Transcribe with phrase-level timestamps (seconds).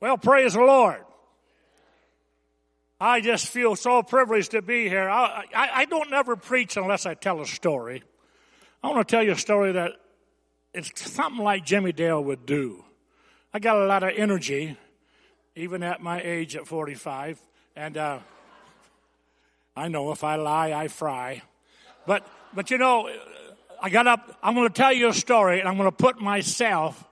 [0.00, 1.04] Well, praise the Lord.
[3.00, 5.08] I just feel so privileged to be here.
[5.08, 8.02] I, I, I, don't never preach unless I tell a story.
[8.82, 9.92] I want to tell you a story that
[10.74, 12.84] it's something like Jimmy Dale would do.
[13.52, 14.76] I got a lot of energy,
[15.54, 17.40] even at my age at 45,
[17.76, 18.18] and uh,
[19.76, 21.42] I know if I lie, I fry.
[22.06, 23.08] But, but you know,
[23.80, 26.20] I got up, I'm going to tell you a story, and I'm going to put
[26.20, 27.04] myself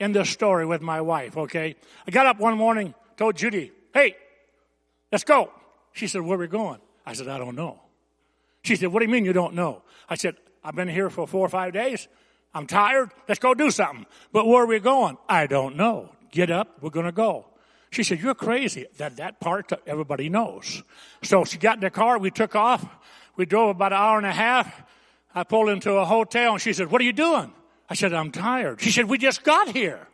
[0.00, 1.76] in this story with my wife, okay?
[2.08, 4.16] I got up one morning, told Judy, hey,
[5.12, 5.52] let's go.
[5.92, 6.80] She said, where are we going?
[7.06, 7.80] I said, I don't know.
[8.62, 9.82] She said, what do you mean you don't know?
[10.08, 12.08] I said, I've been here for four or five days.
[12.52, 13.10] I'm tired.
[13.28, 14.06] Let's go do something.
[14.32, 15.18] But where are we going?
[15.28, 16.10] I don't know.
[16.32, 16.78] Get up.
[16.80, 17.46] We're going to go.
[17.90, 18.86] She said, you're crazy.
[18.98, 20.82] That, that part everybody knows.
[21.22, 22.18] So she got in the car.
[22.18, 22.86] We took off.
[23.36, 24.82] We drove about an hour and a half.
[25.34, 27.52] I pulled into a hotel and she said, what are you doing?
[27.90, 28.80] I said, I'm tired.
[28.80, 30.06] She said, we just got here.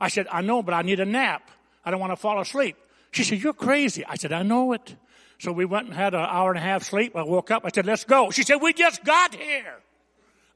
[0.00, 1.50] I said, I know, but I need a nap.
[1.84, 2.76] I don't want to fall asleep.
[3.10, 4.04] She said, you're crazy.
[4.06, 4.96] I said, I know it.
[5.38, 7.14] So we went and had an hour and a half sleep.
[7.14, 7.66] I woke up.
[7.66, 8.30] I said, let's go.
[8.30, 9.74] She said, we just got here.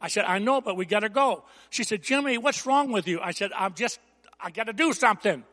[0.00, 1.44] I said, I know, but we got to go.
[1.68, 3.20] She said, Jimmy, what's wrong with you?
[3.20, 4.00] I said, I'm just,
[4.40, 5.44] I got to do something.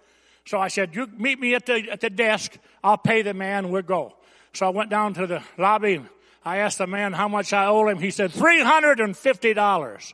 [0.45, 2.57] So I said, you meet me at the, at the desk.
[2.83, 3.69] I'll pay the man.
[3.71, 4.15] We'll go.
[4.53, 6.01] So I went down to the lobby.
[6.45, 7.99] I asked the man how much I owed him.
[7.99, 10.13] He said, $350.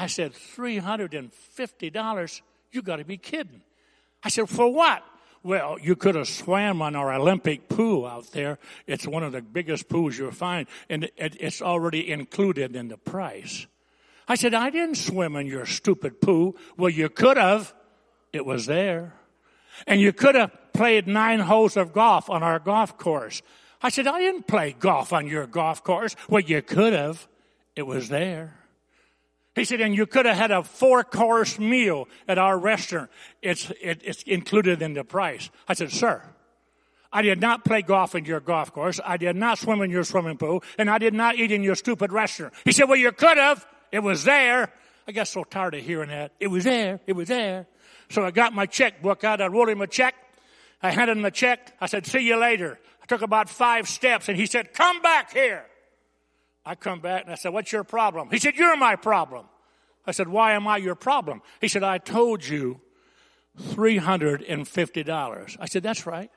[0.00, 2.40] I said, $350?
[2.72, 3.60] You got to be kidding.
[4.22, 5.04] I said, for what?
[5.42, 8.58] Well, you could have swam on our Olympic pool out there.
[8.86, 13.66] It's one of the biggest pools you'll find, and it's already included in the price.
[14.26, 16.56] I said, I didn't swim in your stupid pool.
[16.78, 17.74] Well, you could have.
[18.32, 19.12] It was there.
[19.86, 23.42] And you could have played nine holes of golf on our golf course.
[23.82, 26.16] I said, I didn't play golf on your golf course.
[26.26, 27.28] Well, you could have.
[27.76, 28.56] It was there.
[29.60, 33.10] He said, and you could have had a four course meal at our restaurant.
[33.42, 35.50] It's, it, it's included in the price.
[35.68, 36.22] I said, sir,
[37.12, 39.00] I did not play golf in your golf course.
[39.04, 41.74] I did not swim in your swimming pool and I did not eat in your
[41.74, 42.54] stupid restaurant.
[42.64, 43.66] He said, well, you could have.
[43.92, 44.72] It was there.
[45.06, 46.32] I got so tired of hearing that.
[46.40, 46.98] It was there.
[47.06, 47.66] It was there.
[48.08, 49.42] So I got my checkbook out.
[49.42, 50.14] I wrote him a check.
[50.82, 51.76] I handed him the check.
[51.82, 52.78] I said, see you later.
[53.02, 55.66] I took about five steps and he said, come back here.
[56.70, 58.28] I come back and I said, what's your problem?
[58.30, 59.46] He said, you're my problem.
[60.06, 61.42] I said, why am I your problem?
[61.60, 62.80] He said, I told you
[63.60, 65.56] $350.
[65.58, 66.30] I said, that's right.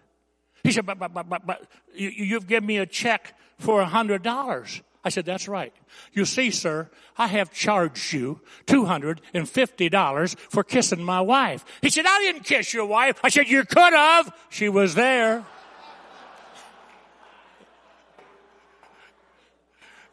[0.64, 4.82] He said, but, but, but, but, but you, you've given me a check for $100.
[5.04, 5.72] I said, that's right.
[6.14, 11.64] You see, sir, I have charged you $250 for kissing my wife.
[11.84, 13.20] He said, I didn't kiss your wife.
[13.24, 14.36] I said, you could have.
[14.50, 15.46] She was there.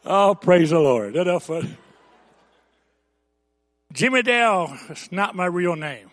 [0.03, 1.15] Oh, praise the Lord.
[1.15, 1.51] Enough.
[3.93, 6.09] Jimmy Dale is not my real name.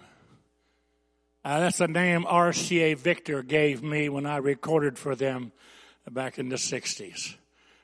[1.44, 5.52] Uh, that's the name RCA Victor gave me when I recorded for them
[6.10, 7.36] back in the 60s.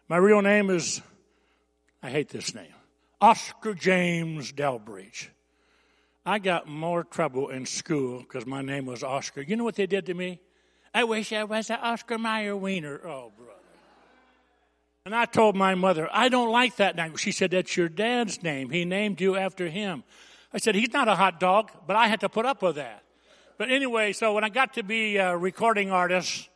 [0.09, 1.01] My real name is,
[2.03, 2.75] I hate this name,
[3.23, 5.29] Oscar James Delbridge.
[6.27, 9.41] I got more trouble in school because my name was Oscar.
[9.41, 10.41] You know what they did to me?
[10.93, 13.01] I wish I was an Oscar Mayer Wiener.
[13.07, 13.64] Oh, brother.
[15.07, 17.17] And I told my mother, I don't like that name.
[17.17, 18.71] She said, That's your dad's name.
[18.71, 20.03] He named you after him.
[20.51, 23.03] I said, He's not a hot dog, but I had to put up with that.
[23.59, 26.49] But anyway, so when I got to be a recording artist,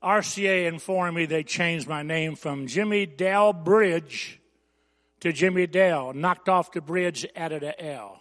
[0.00, 4.40] RCA informed me they changed my name from Jimmy Dale Bridge
[5.18, 8.17] to Jimmy Dale, knocked off the bridge, added a L.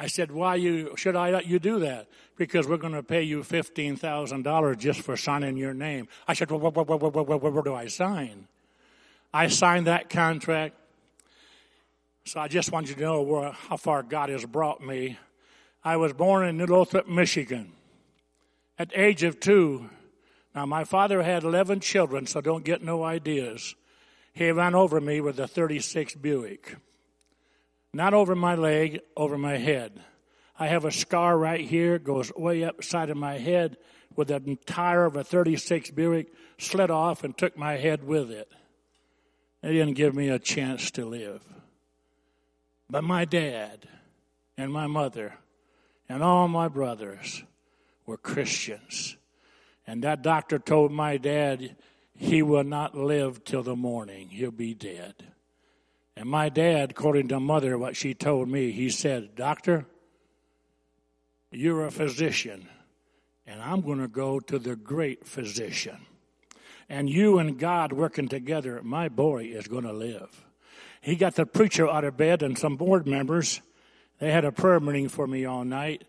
[0.00, 2.06] I said, why you, should I let you do that?
[2.36, 6.06] Because we're going to pay you $15,000 just for signing your name.
[6.28, 8.46] I said, well, where, where, where, where, do I sign?
[9.34, 10.76] I signed that contract.
[12.24, 15.18] So I just want you to know where, how far God has brought me.
[15.82, 17.72] I was born in New Lothrop, Michigan.
[18.78, 19.90] At the age of two,
[20.54, 23.76] now, my father had 11 children, so don't get no ideas.
[24.32, 26.76] He ran over me with a 36 Buick.
[27.92, 30.00] Not over my leg, over my head.
[30.58, 33.76] I have a scar right here, goes way up side of my head,
[34.16, 38.50] with the tire of a 36 Buick slid off and took my head with it.
[39.62, 41.42] They didn't give me a chance to live.
[42.90, 43.86] But my dad
[44.56, 45.34] and my mother
[46.08, 47.44] and all my brothers
[48.06, 49.16] were Christians.
[49.86, 51.76] And that doctor told my dad
[52.14, 54.28] he will not live till the morning.
[54.30, 55.14] He'll be dead.
[56.18, 59.86] And my dad, according to mother, what she told me, he said, Doctor,
[61.52, 62.68] you're a physician,
[63.46, 65.98] and I'm going to go to the great physician.
[66.88, 70.44] And you and God working together, my boy is going to live.
[71.00, 73.60] He got the preacher out of bed and some board members.
[74.18, 76.02] They had a prayer meeting for me all night.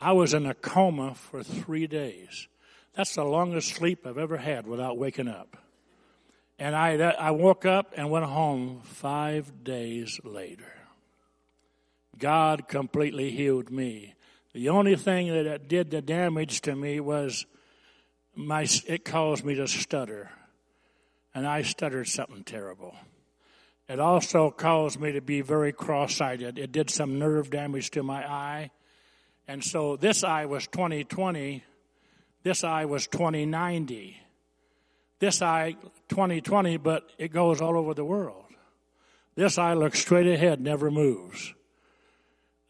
[0.00, 2.46] I was in a coma for three days.
[2.94, 5.56] That's the longest sleep I've ever had without waking up.
[6.58, 10.72] And I, I woke up and went home five days later.
[12.18, 14.14] God completely healed me.
[14.52, 17.44] The only thing that did the damage to me was
[18.36, 20.30] my, it caused me to stutter.
[21.34, 22.94] And I stuttered something terrible.
[23.88, 26.58] It also caused me to be very cross sighted.
[26.58, 28.70] It did some nerve damage to my eye.
[29.46, 31.62] And so this eye was 2020,
[32.44, 34.20] this eye was 2090.
[35.18, 35.76] This eye
[36.08, 38.44] 2020, but it goes all over the world.
[39.34, 41.54] This eye looks straight ahead, never moves.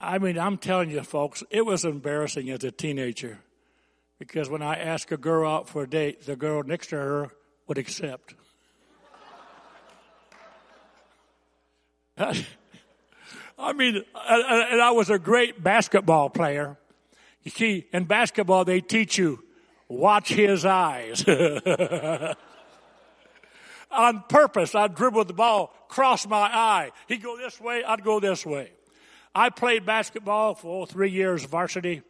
[0.00, 3.38] I mean, I'm telling you, folks, it was embarrassing as a teenager
[4.19, 7.31] because when I asked a girl out for a date, the girl next to her
[7.67, 8.35] would accept.
[12.19, 16.76] I mean, and I was a great basketball player.
[17.43, 19.44] You see, in basketball, they teach you
[19.94, 21.25] watch his eyes.
[23.91, 26.91] On purpose, I'd dribble the ball, cross my eye.
[27.06, 28.73] He'd go this way, I'd go this way.
[29.35, 32.02] I played basketball for three years varsity.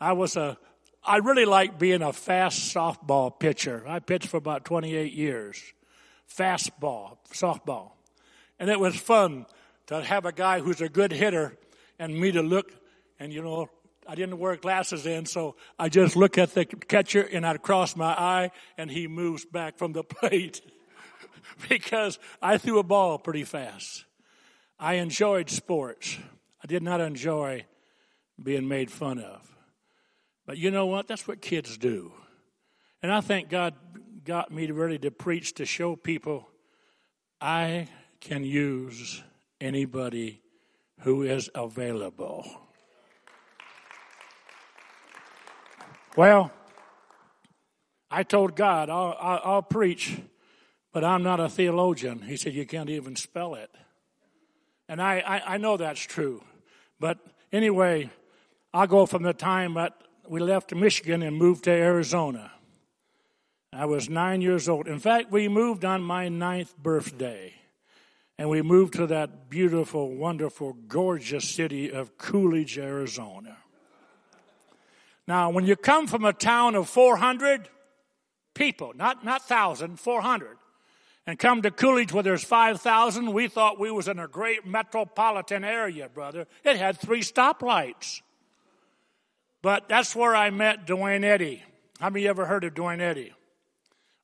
[0.00, 0.58] I was a,
[1.04, 3.84] I really liked being a fast softball pitcher.
[3.86, 5.62] I pitched for about 28 years.
[6.30, 7.92] Fastball, softball.
[8.58, 9.46] And it was fun
[9.86, 11.56] to have a guy who's a good hitter
[11.98, 12.72] and me to look
[13.18, 13.68] and you know
[14.10, 17.94] I didn't wear glasses then, so I just look at the catcher and I'd cross
[17.94, 20.62] my eye and he moves back from the plate
[21.68, 24.06] because I threw a ball pretty fast.
[24.78, 26.16] I enjoyed sports.
[26.64, 27.66] I did not enjoy
[28.42, 29.42] being made fun of.
[30.46, 31.06] But you know what?
[31.06, 32.12] That's what kids do.
[33.02, 33.74] And I think God
[34.24, 36.48] got me ready to preach to show people
[37.42, 37.88] I
[38.20, 39.22] can use
[39.60, 40.40] anybody
[41.00, 42.67] who is available.
[46.18, 46.50] Well,
[48.10, 50.18] I told God, I'll, I'll, preach,
[50.92, 52.22] but I'm not a theologian.
[52.22, 53.70] He said, You can't even spell it.
[54.88, 56.42] And I, I, I know that's true.
[56.98, 57.18] But
[57.52, 58.10] anyway,
[58.74, 59.92] I'll go from the time that
[60.26, 62.50] we left Michigan and moved to Arizona.
[63.72, 64.88] I was nine years old.
[64.88, 67.54] In fact, we moved on my ninth birthday.
[68.36, 73.58] And we moved to that beautiful, wonderful, gorgeous city of Coolidge, Arizona.
[75.28, 77.68] Now, when you come from a town of 400
[78.54, 80.56] people, not, not 1,000, 400,
[81.26, 85.64] and come to Coolidge where there's 5,000, we thought we was in a great metropolitan
[85.64, 86.46] area, brother.
[86.64, 88.22] It had three stoplights.
[89.60, 91.62] But that's where I met Duane Eddy.
[92.00, 93.34] How many ever heard of Duane Eddy?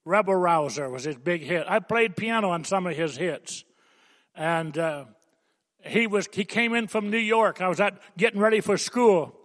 [0.06, 1.66] Rebel Rouser was his big hit.
[1.68, 3.64] I played piano on some of his hits
[4.34, 5.04] and uh,
[5.84, 7.60] he was he came in from New York.
[7.60, 9.38] I was at getting ready for school,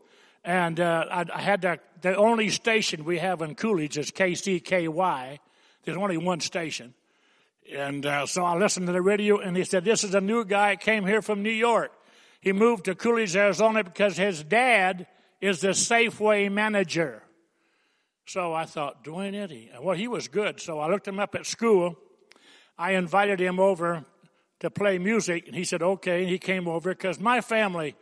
[0.49, 5.37] and uh, I, I, had the the only station we have in Coolidge is KCKY.
[5.83, 6.95] There's only one station,
[7.71, 10.43] and uh, so I listened to the radio, and he said, "This is a new
[10.43, 11.91] guy came here from New York.
[12.41, 15.05] He moved to Coolidge, Arizona, because his dad
[15.39, 17.21] is the Safeway manager."
[18.25, 19.69] So I thought, Duane Eddy.
[19.79, 20.59] Well, he was good.
[20.59, 21.95] So I looked him up at school.
[22.75, 24.03] I invited him over
[24.61, 25.47] to play music.
[25.47, 26.21] And he said, okay.
[26.21, 27.95] And he came over because my family,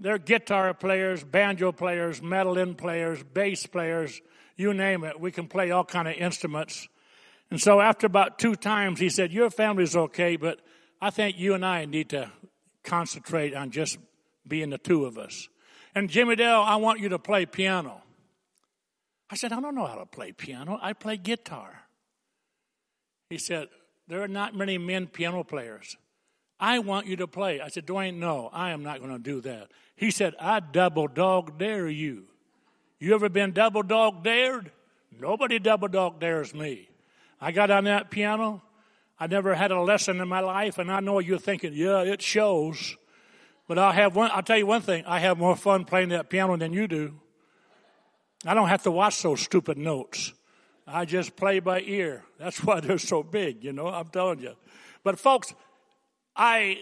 [0.00, 4.20] they're guitar players, banjo players, mandolin players, bass players,
[4.56, 5.20] you name it.
[5.20, 6.88] We can play all kind of instruments.
[7.50, 10.60] And so after about two times, he said, your family's okay, but
[11.00, 12.30] I think you and I need to
[12.82, 13.98] concentrate on just
[14.46, 15.48] being the two of us.
[15.94, 18.02] And Jimmy Dale, I want you to play piano.
[19.28, 20.78] I said, I don't know how to play piano.
[20.80, 21.82] I play guitar.
[23.28, 23.68] He said,
[24.08, 25.96] there are not many men piano players.
[26.60, 27.60] I want you to play.
[27.60, 29.68] I said, Duane, no, I am not going to do that.
[29.96, 32.24] He said, I double dog dare you.
[32.98, 34.70] You ever been double dog dared?
[35.18, 36.88] Nobody double dog dares me.
[37.40, 38.62] I got on that piano.
[39.18, 42.20] I never had a lesson in my life, and I know you're thinking, yeah, it
[42.20, 42.96] shows.
[43.66, 46.28] But I'll have one, I'll tell you one thing, I have more fun playing that
[46.28, 47.14] piano than you do.
[48.44, 50.32] I don't have to watch those stupid notes.
[50.86, 52.24] I just play by ear.
[52.38, 54.54] That's why they're so big, you know, I'm telling you.
[55.04, 55.54] But folks,
[56.36, 56.78] I,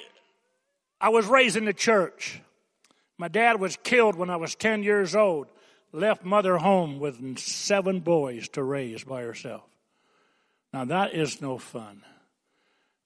[1.00, 2.40] I was raised in the church.
[3.16, 5.48] My dad was killed when I was 10 years old,
[5.92, 9.64] left mother home with seven boys to raise by herself.
[10.72, 12.02] Now that is no fun.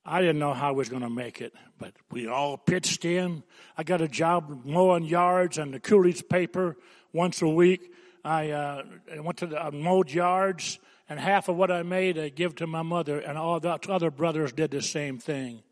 [0.04, 3.44] I didn't know how I was going to make it, but we all pitched in.
[3.78, 6.76] I got a job mowing yards and the Coolidge paper
[7.12, 7.92] once a week.
[8.24, 8.82] I uh,
[9.18, 12.66] went to the uh, mowed yards and half of what I made I give to
[12.66, 15.62] my mother, and all the other brothers did the same thing.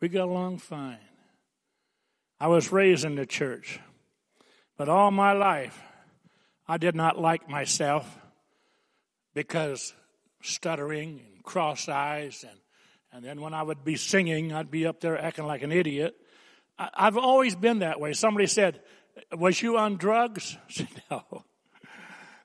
[0.00, 0.98] We got along fine.
[2.38, 3.80] I was raised in the church,
[4.78, 5.78] but all my life
[6.66, 8.18] I did not like myself
[9.34, 9.92] because
[10.40, 12.58] stuttering and cross eyes and
[13.12, 16.14] and then when I would be singing, I'd be up there acting like an idiot.
[16.78, 18.12] I, I've always been that way.
[18.12, 18.80] Somebody said,
[19.36, 20.56] was you on drugs?
[20.68, 21.44] Said, no.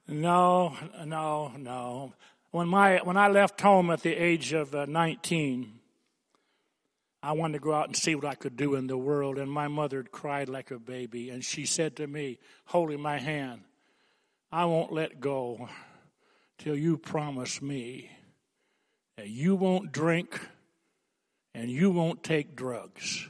[0.08, 2.14] No, no, no.
[2.52, 5.75] When my when I left home at the age of uh, 19,
[7.26, 9.52] I wanted to go out and see what I could do in the world, and
[9.52, 13.64] my mother cried like a baby, and she said to me, holding my hand,
[14.52, 15.68] "I won't let go
[16.60, 18.12] till you promise me
[19.18, 20.40] that you won't drink
[21.56, 23.28] and you won't take drugs."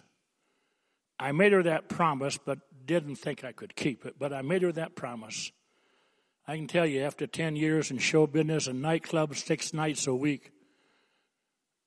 [1.18, 4.20] I made her that promise, but didn't think I could keep it.
[4.20, 5.54] But I made her that promise.
[6.46, 10.14] I can tell you, after 10 years in show business and nightclubs six nights a
[10.14, 10.52] week,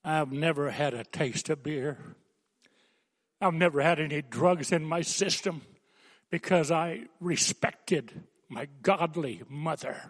[0.08, 1.98] I've never had a taste of beer.
[3.42, 5.60] I've never had any drugs in my system
[6.30, 10.00] because I respected my godly mother.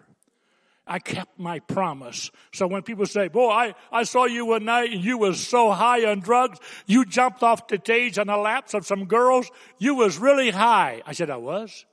[0.87, 2.31] I kept my promise.
[2.53, 5.73] So when people say, boy, I, I saw you one night and you was so
[5.73, 9.97] high on drugs, you jumped off the stage on the laps of some girls, you
[9.97, 11.03] was really high.
[11.07, 11.85] I said, I was.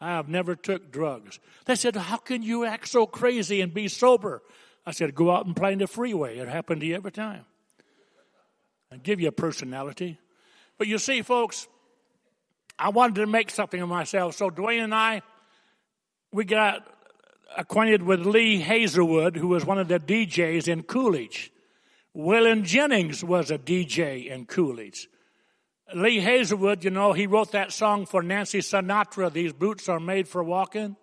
[0.00, 1.38] I have never took drugs.
[1.66, 4.42] They said, how can you act so crazy and be sober?
[4.86, 6.38] I said, go out and play in the freeway.
[6.38, 7.44] It happened to you every time.
[8.92, 10.18] I give you a personality.
[10.78, 11.66] But you see, folks,
[12.78, 14.36] I wanted to make something of myself.
[14.36, 15.22] So Duane and I,
[16.32, 16.86] we got
[17.56, 21.52] acquainted with Lee Hazlewood, who was one of the DJs in Coolidge.
[22.16, 25.08] Waylon Jennings was a DJ in Coolidge.
[25.94, 30.28] Lee Hazlewood, you know, he wrote that song for Nancy Sinatra, These Boots Are Made
[30.28, 30.96] for Walking.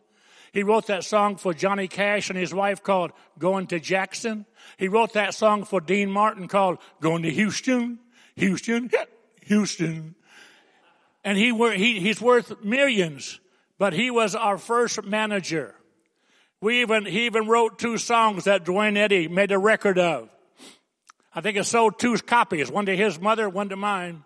[0.54, 4.46] He wrote that song for Johnny Cash and his wife called Going to Jackson.
[4.78, 7.98] He wrote that song for Dean Martin called Going to Houston,
[8.36, 8.92] Houston,
[9.42, 10.14] Houston.
[11.24, 13.40] And he, he, he's worth millions,
[13.80, 15.74] but he was our first manager.
[16.62, 20.30] We even, he even wrote two songs that Duane Eddy made a record of.
[21.34, 24.24] I think it sold two copies, one to his mother, one to mine.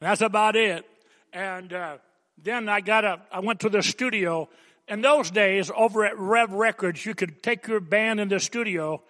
[0.00, 0.84] That's about it.
[1.32, 1.98] And uh,
[2.42, 4.48] then I got a, I went to the studio.
[4.88, 9.02] In those days, over at Rev Records, you could take your band in the studio,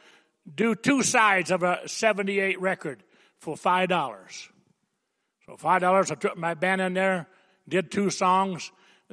[0.53, 3.03] do two sides of a 78 record
[3.39, 4.49] for $5.
[5.47, 7.27] So $5, I took my band in there,
[7.69, 8.73] did two songs.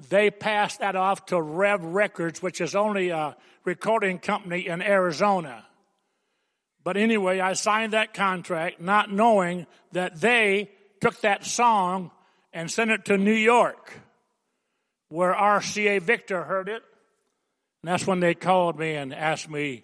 [0.10, 5.66] They passed that off to Rev Records, which is only a recording company in Arizona.
[6.84, 12.12] But anyway, I signed that contract not knowing that they took that song
[12.52, 13.94] and sent it to New York,
[15.14, 16.82] where RCA Victor heard it.
[17.84, 19.84] And that's when they called me and asked me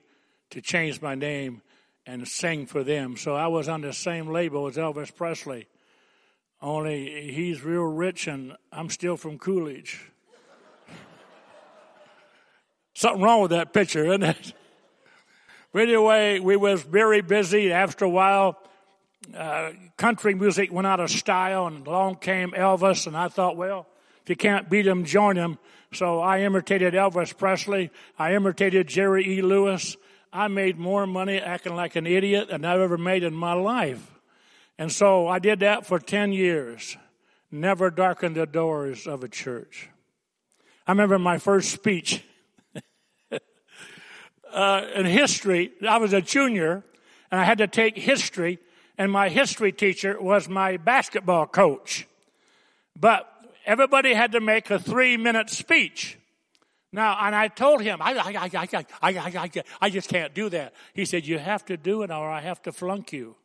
[0.50, 1.62] to change my name
[2.08, 3.16] and sing for them.
[3.16, 5.68] So I was on the same label as Elvis Presley,
[6.64, 10.10] only he's real rich and I'm still from Coolidge.
[12.96, 14.54] Something wrong with that picture, isn't it?
[15.72, 17.72] But anyway, we was very busy.
[17.72, 18.58] After a while,
[19.38, 23.86] uh, country music went out of style and along came Elvis and I thought, well,
[24.30, 25.58] you can't beat him, join him.
[25.94, 27.90] So I imitated Elvis Presley.
[28.18, 29.42] I imitated Jerry E.
[29.42, 29.98] Lewis.
[30.32, 34.20] I made more money acting like an idiot than I've ever made in my life.
[34.78, 36.96] And so I did that for 10 years.
[37.52, 39.90] Never darkened the doors of a church.
[40.86, 42.24] I remember my first speech
[44.54, 45.72] uh, in history.
[45.88, 46.84] I was a junior
[47.32, 48.60] and I had to take history
[49.00, 52.06] and my history teacher was my basketball coach.
[53.00, 53.29] But
[53.70, 56.18] everybody had to make a three minute speech.
[56.92, 58.68] Now, and I told him, I, I, I,
[59.04, 60.74] I, I, I, just can't do that.
[60.96, 63.36] He said, you have to do it or I have to flunk you.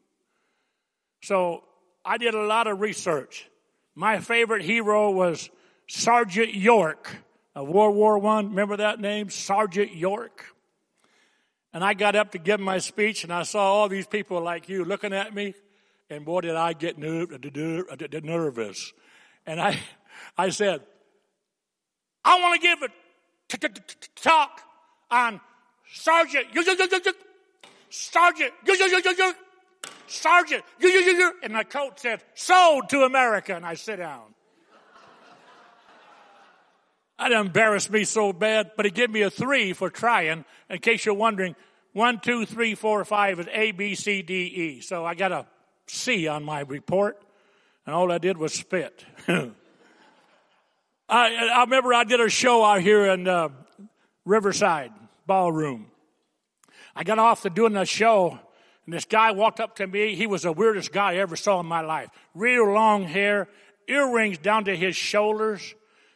[1.23, 1.63] So
[2.03, 3.51] I did a lot of research.
[3.95, 5.51] My favorite hero was
[5.89, 7.15] Sergeant York
[7.55, 8.49] of World War One.
[8.49, 9.29] Remember that name?
[9.29, 10.47] Sergeant York.
[11.75, 14.71] And I got up to give my speech and I saw all these people like
[14.71, 15.53] you looking at me.
[16.09, 18.93] And boy, did I get nervous.
[19.47, 19.79] And I,
[20.37, 20.81] I said,
[22.25, 22.89] I want to give a
[24.17, 24.61] talk
[25.11, 25.41] on
[25.93, 26.47] Sergeant,
[27.91, 28.53] Sergeant,
[30.07, 30.65] Sergeant,
[31.43, 33.55] and the coach said, sold to America.
[33.55, 34.23] And I sit down.
[37.19, 40.45] That embarrassed me so bad, but he gave me a three for trying.
[40.69, 41.55] In case you're wondering,
[41.93, 44.81] one, two, three, four, five is A, B, C, D, E.
[44.81, 45.47] So I got a
[45.87, 47.23] C on my report,
[47.87, 49.05] and all I did was spit.
[51.09, 53.51] I, I, remember I did a show out here in uh,
[54.25, 54.91] Riverside
[55.27, 55.87] Ballroom.
[56.97, 58.39] I got off to doing a show,
[58.87, 60.15] and this guy walked up to me.
[60.15, 62.09] He was the weirdest guy I ever saw in my life.
[62.35, 63.49] Real long hair,
[63.87, 65.75] earrings down to his shoulders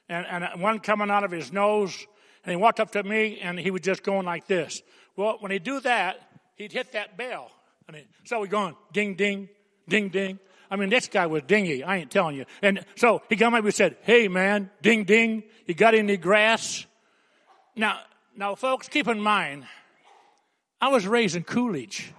[0.08, 2.06] and, and one coming out of his nose.
[2.44, 4.82] And he walked up to me and he was just going like this.
[5.16, 6.20] Well, when he do that,
[6.56, 7.50] he'd hit that bell.
[7.86, 9.48] And he, so we going ding, ding,
[9.86, 10.38] ding, ding.
[10.70, 11.82] I mean, this guy was dingy.
[11.82, 12.44] I ain't telling you.
[12.62, 15.44] And so he come up and said, Hey man, ding, ding.
[15.66, 16.86] You got any grass?
[17.76, 18.00] Now,
[18.36, 19.66] now folks, keep in mind,
[20.80, 22.12] I was raised in Coolidge.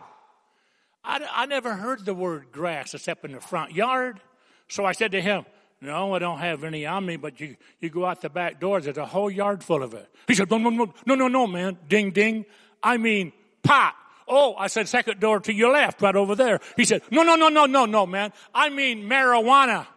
[1.04, 4.20] I, I never heard the word grass except in the front yard.
[4.68, 5.46] So I said to him,
[5.82, 8.82] no, I don't have any on me, but you, you go out the back door,
[8.82, 10.08] there's a whole yard full of it.
[10.28, 11.78] He said, no, no, no, no, no, no, man.
[11.88, 12.46] Ding, ding.
[12.84, 13.32] I mean,
[13.64, 13.96] pot.
[14.30, 16.60] Oh, I said, second door to your left, right over there.
[16.78, 18.32] He said, no, no, no, no, no, no, man.
[18.54, 19.88] I mean marijuana.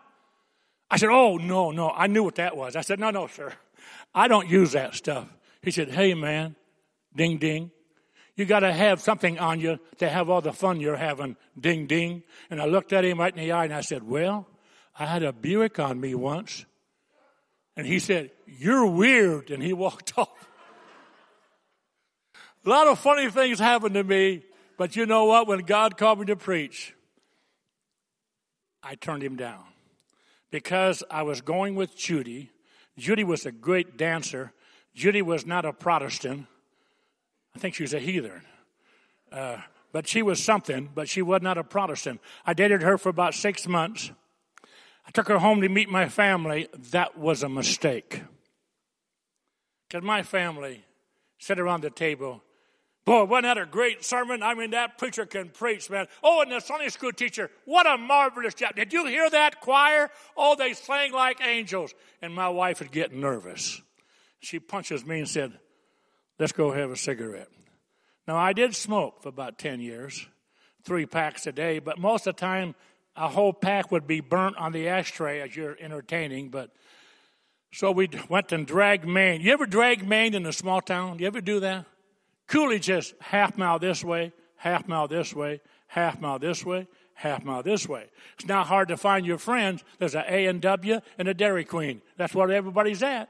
[0.90, 1.90] I said, oh, no, no.
[1.90, 2.74] I knew what that was.
[2.76, 3.52] I said, no, no, sir.
[4.14, 5.26] I don't use that stuff.
[5.62, 6.56] He said, hey, man.
[7.14, 7.70] Ding, ding.
[8.36, 11.36] You got to have something on you to have all the fun you're having.
[11.58, 12.22] Ding, ding.
[12.50, 14.46] And I looked at him right in the eye and I said, well,
[14.98, 16.64] I had a Buick on me once.
[17.76, 19.50] And he said, you're weird.
[19.50, 20.28] And he walked off.
[22.64, 24.44] A lot of funny things happened to me.
[24.78, 25.46] But you know what?
[25.46, 26.94] When God called me to preach,
[28.82, 29.64] I turned him down
[30.50, 32.50] because I was going with Judy.
[32.98, 34.52] Judy was a great dancer.
[34.94, 36.46] Judy was not a Protestant.
[37.54, 38.42] I think she was a heathen.
[39.30, 39.58] Uh,
[39.92, 42.20] but she was something, but she was not a Protestant.
[42.46, 44.10] I dated her for about six months.
[45.06, 46.68] I took her home to meet my family.
[46.92, 48.22] That was a mistake.
[49.88, 50.84] Because my family
[51.38, 52.42] sat around the table.
[53.04, 54.42] Boy, wasn't that a great sermon?
[54.42, 56.06] I mean, that preacher can preach, man.
[56.22, 58.76] Oh, and the Sunday school teacher, what a marvelous job.
[58.76, 60.08] Did you hear that choir?
[60.36, 61.92] Oh, they sang like angels.
[62.20, 63.82] And my wife would get nervous.
[64.38, 65.58] She punches me and said,
[66.38, 67.48] Let's go have a cigarette.
[68.26, 70.26] Now, I did smoke for about 10 years,
[70.84, 72.74] three packs a day, but most of the time,
[73.16, 76.48] a whole pack would be burnt on the ashtray as you're entertaining.
[76.48, 76.70] But
[77.72, 79.40] so we went and dragged Main.
[79.40, 81.18] You ever drag Main in a small town?
[81.18, 81.86] You ever do that?
[82.46, 87.44] Coolidge is half mile this way, half mile this way, half mile this way, half
[87.44, 88.06] mile this way.
[88.34, 89.84] It's not hard to find your friends.
[89.98, 92.02] There's a A and W and a Dairy Queen.
[92.16, 93.28] That's where everybody's at.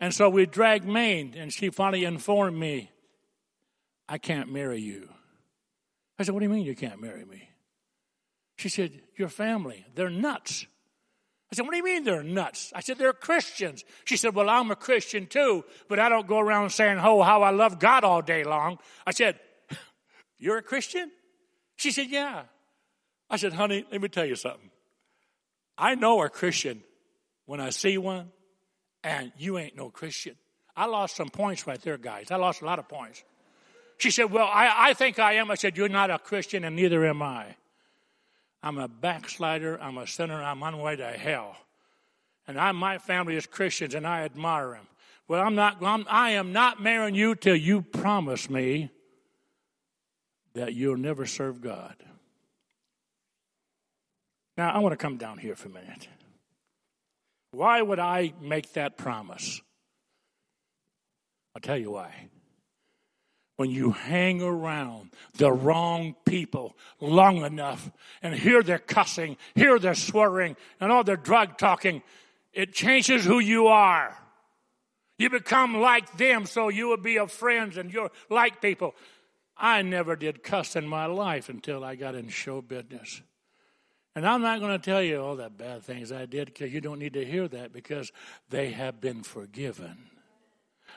[0.00, 2.90] And so we dragged Main, and she finally informed me,
[4.08, 5.08] I can't marry you.
[6.18, 7.48] I said, What do you mean you can't marry me?
[8.56, 10.66] She said, Your family, they're nuts.
[11.52, 12.72] I said, What do you mean they're nuts?
[12.74, 13.84] I said, They're Christians.
[14.06, 17.42] She said, Well, I'm a Christian too, but I don't go around saying, Oh, how
[17.42, 18.78] I love God all day long.
[19.06, 19.38] I said,
[20.38, 21.10] You're a Christian?
[21.76, 22.44] She said, Yeah.
[23.28, 24.70] I said, Honey, let me tell you something.
[25.76, 26.82] I know a Christian
[27.44, 28.30] when I see one
[29.04, 30.36] and you ain't no Christian.
[30.74, 32.30] I lost some points right there, guys.
[32.30, 33.22] I lost a lot of points.
[33.98, 35.50] She said, Well, I, I think I am.
[35.50, 37.56] I said, You're not a Christian, and neither am I.
[38.62, 39.80] I'm a backslider.
[39.80, 40.42] I'm a sinner.
[40.42, 41.56] I'm on my way to hell.
[42.46, 44.86] And I, my family is Christians, and I admire them.
[45.28, 48.90] Well, I'm not, I'm, I am not marrying you till you promise me
[50.54, 51.96] that you'll never serve God.
[54.56, 56.08] Now, I want to come down here for a minute.
[57.52, 59.60] Why would I make that promise?
[61.54, 62.28] I'll tell you why.
[63.56, 67.90] When you hang around the wrong people long enough
[68.22, 72.02] and hear their cussing, hear their swearing, and all their drug talking,
[72.52, 74.16] it changes who you are.
[75.18, 78.94] You become like them, so you will be a friends and you're like people.
[79.56, 83.22] I never did cuss in my life until I got in show business.
[84.14, 86.80] And I'm not going to tell you all the bad things I did because you
[86.80, 88.12] don't need to hear that because
[88.50, 90.10] they have been forgiven.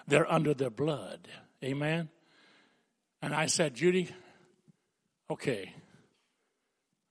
[0.07, 1.27] They're under the blood.
[1.63, 2.09] Amen.
[3.25, 4.07] And I said, Judy,
[5.31, 5.73] okay,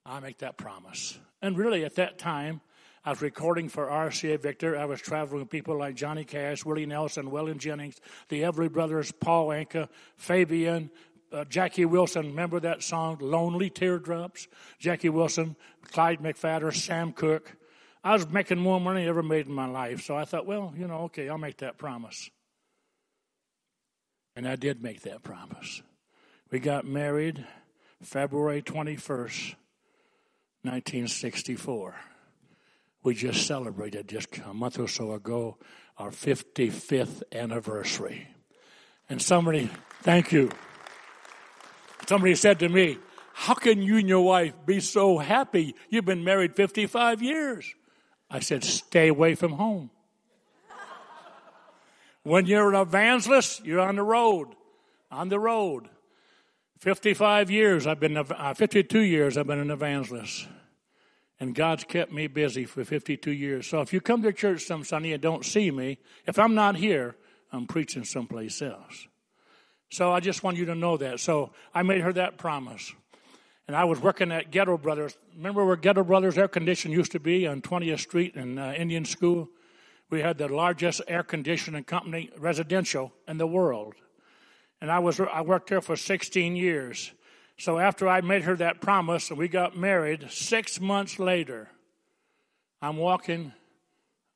[0.07, 1.18] I'll make that promise.
[1.42, 2.61] And really, at that time,
[3.05, 4.79] I was recording for RCA Victor.
[4.79, 9.11] I was traveling with people like Johnny Cash, Willie Nelson, Waylon Jennings, the Everly Brothers,
[9.11, 10.88] Paul Anka, Fabian,
[11.33, 14.46] uh, Jackie Wilson, remember that song, Lonely Teardrops?
[14.79, 15.57] Jackie Wilson,
[15.90, 17.57] Clyde McPhatter, Sam Cooke.
[18.05, 20.05] I was making more money than I ever made in my life.
[20.05, 22.31] So I thought, well, you know, okay, I'll make that promise.
[24.37, 25.83] And I did make that promise.
[26.50, 27.44] We got married
[28.02, 29.54] February 21st,
[30.62, 31.94] 1964.
[33.02, 35.59] We just celebrated just a month or so ago
[35.96, 38.28] our 55th anniversary.
[39.09, 39.70] And somebody,
[40.02, 40.50] thank you.
[42.07, 42.98] Somebody said to me,
[43.33, 45.74] How can you and your wife be so happy?
[45.88, 47.74] You've been married 55 years.
[48.30, 49.90] I said, Stay away from home.
[52.22, 54.48] when you're an evangelist, you're on the road.
[55.11, 55.88] On the road.
[56.78, 60.48] 55 years I've been, uh, 52 years I've been an evangelist.
[61.40, 63.66] And God's kept me busy for 52 years.
[63.66, 66.76] So if you come to church some Sunday and don't see me, if I'm not
[66.76, 67.16] here,
[67.52, 69.08] I'm preaching someplace else.
[69.90, 71.20] So I just want you to know that.
[71.20, 72.92] So I made her that promise.
[73.66, 75.16] And I was working at Goettl Brothers.
[75.37, 79.04] Remember where Goettl Brothers Air Conditioning used to be on 20th Street in uh, Indian
[79.04, 79.48] School?
[80.10, 83.94] We had the largest air conditioning company, residential, in the world.
[84.80, 87.12] And I was I worked there for 16 years.
[87.56, 91.68] So after I made her that promise and we got married, six months later,
[92.82, 93.52] I'm walking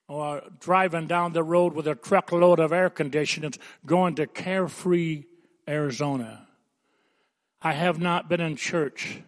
[0.09, 5.24] or driving down the road with a truckload of air conditioners going to Carefree,
[5.68, 6.46] Arizona.
[7.61, 9.20] I have not been in church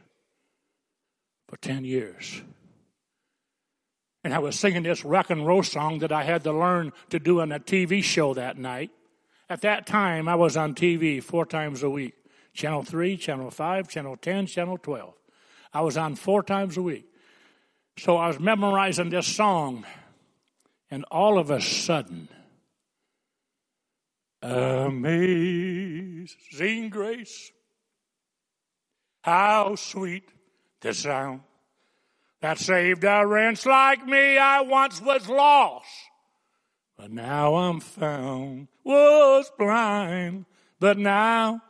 [1.49, 2.43] for 10 years.
[4.23, 7.19] And I was singing this rock and roll song that I had to learn to
[7.19, 8.91] do on a TV show that night.
[9.51, 12.15] At that time, I was on TV four times a week.
[12.55, 15.13] Channel 3, Channel 5, Channel 10, Channel 12.
[15.75, 17.07] I was on four times a week.
[17.99, 19.85] So I was memorizing this song,
[20.89, 22.29] and all of a sudden,
[24.43, 25.09] Amazing
[26.89, 27.53] grace,
[29.23, 30.31] how sweet
[30.81, 31.41] the sound
[32.41, 34.39] that saved a wretch like me.
[34.39, 35.87] I once was lost,
[37.01, 38.69] but now I'm found.
[38.85, 40.45] Was blind,
[40.79, 41.63] but now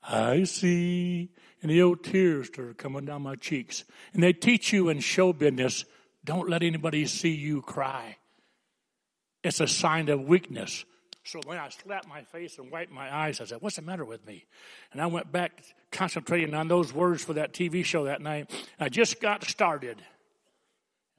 [0.00, 1.30] I see.
[1.60, 3.82] And the old tears start coming down my cheeks.
[4.14, 5.84] And they teach you in show business,
[6.24, 8.18] don't let anybody see you cry.
[9.42, 10.84] It's a sign of weakness.
[11.24, 14.04] So when I slapped my face and wiped my eyes, I said, What's the matter
[14.04, 14.44] with me?
[14.92, 18.52] And I went back concentrating on those words for that TV show that night.
[18.78, 20.00] I just got started.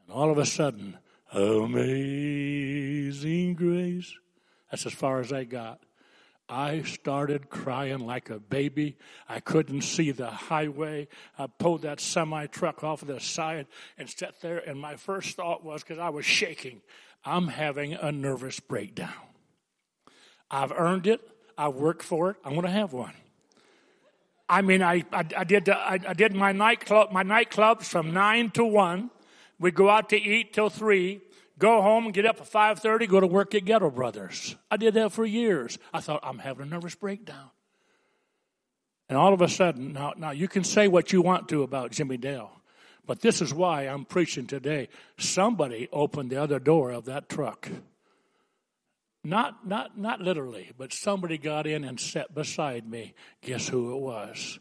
[0.06, 0.98] And all of a sudden,
[1.32, 2.36] amazing
[3.56, 4.14] grace.
[4.72, 5.80] That's as far as I got.
[6.50, 8.96] I started crying like a baby.
[9.28, 11.10] I couldn't see the highway.
[11.38, 14.60] I pulled that semi truck off of the side and sat there.
[14.60, 16.82] And my first thought was, because I was shaking,
[17.26, 19.12] I'm having a nervous breakdown.
[20.50, 21.20] I've earned it.
[21.58, 22.38] I've worked for it.
[22.46, 23.14] I'm going to have one.
[24.48, 28.52] I mean, I, I, I did, I, I, did my nightclub, my nightclubs from nine
[28.52, 29.12] to one.
[29.60, 31.22] We'd go out to eat till three
[31.60, 34.56] go home get up at 5.30 go to work at Goettl Brothers.
[34.70, 35.80] I did that for years.
[35.94, 37.50] I thought i'm having a nervous breakdown.
[39.10, 41.92] And all of a sudden now, now you can say what you want to about
[41.92, 42.52] jimmy dale
[43.06, 44.90] but this is why i'm preaching today.
[45.18, 47.70] Somebody opened the other door of that truck.
[49.24, 53.16] Not not not literally but somebody got in and sat beside me.
[53.42, 54.60] Guess who it was?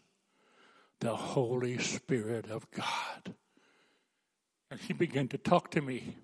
[1.01, 3.35] The holy spirit of god
[4.71, 6.17] and he began to talk to me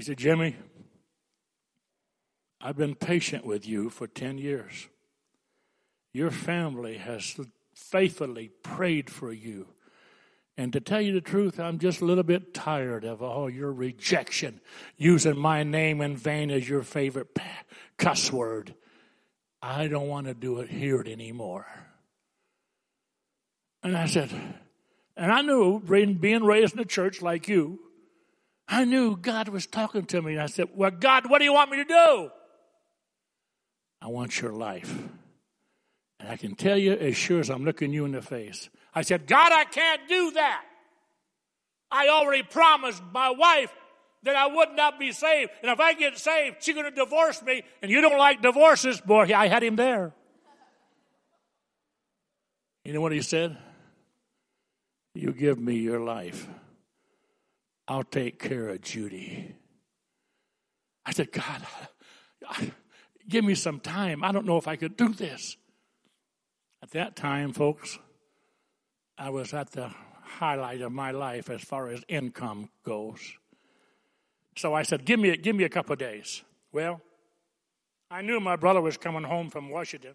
[0.00, 0.56] he said, Jimmy,
[2.58, 4.88] I've been patient with you for 10 years.
[6.14, 7.38] Your family has
[7.74, 9.66] faithfully prayed for you.
[10.56, 13.70] And to tell you the truth, I'm just a little bit tired of all your
[13.70, 14.62] rejection,
[14.96, 17.36] using my name in vain as your favorite
[17.98, 18.74] cuss word.
[19.60, 21.66] I don't want to do it, here anymore.
[23.82, 24.30] And I said,
[25.16, 27.78] and I knew being raised in a church like you,
[28.68, 30.32] I knew God was talking to me.
[30.32, 32.30] And I said, Well, God, what do you want me to do?
[34.00, 34.96] I want your life.
[36.20, 38.70] And I can tell you as sure as I'm looking you in the face.
[38.94, 40.64] I said, God, I can't do that.
[41.90, 43.72] I already promised my wife
[44.22, 45.50] that I would not be saved.
[45.62, 47.62] And if I get saved, she's going to divorce me.
[47.82, 49.00] And you don't like divorces.
[49.00, 50.12] Boy, I had him there.
[52.84, 53.56] You know what he said?
[55.14, 56.48] You give me your life.
[57.88, 59.54] I'll take care of Judy.
[61.04, 61.62] I said, God,
[63.28, 64.22] give me some time.
[64.22, 65.56] I don't know if I could do this.
[66.82, 67.98] At that time, folks,
[69.18, 69.90] I was at the
[70.22, 73.20] highlight of my life as far as income goes.
[74.56, 76.42] So I said, give me, give me a couple of days.
[76.72, 77.00] Well,
[78.10, 80.14] I knew my brother was coming home from Washington.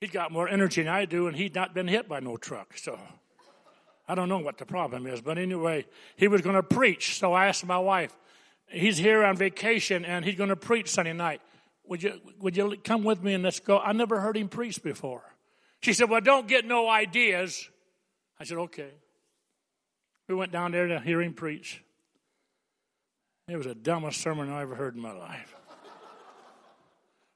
[0.00, 2.76] He'd got more energy than I do, and he'd not been hit by no truck.
[2.78, 2.98] So
[4.08, 7.18] I don't know what the problem is, but anyway, he was going to preach.
[7.18, 8.16] So I asked my wife,
[8.68, 11.40] he's here on vacation and he's going to preach Sunday night.
[11.88, 13.78] Would you, would you come with me and let's go?
[13.78, 15.22] I never heard him preach before.
[15.80, 17.68] She said, well, don't get no ideas.
[18.38, 18.90] I said, okay.
[20.28, 21.82] We went down there to hear him preach.
[23.48, 25.57] It was the dumbest sermon I ever heard in my life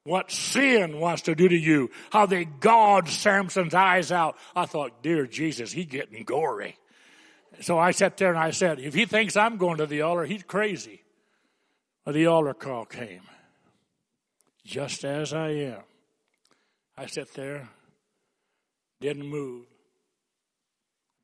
[0.04, 4.36] what sin wants to do to you, how they gouged Samson's eyes out.
[4.54, 6.76] I thought, dear Jesus, he getting gory.
[7.60, 10.24] So I sat there and I said, if he thinks I'm going to the altar,
[10.24, 11.02] he's crazy.
[12.04, 13.22] Well, the altar call came.
[14.64, 15.82] Just as I am.
[16.96, 17.68] I sat there,
[19.00, 19.66] didn't move.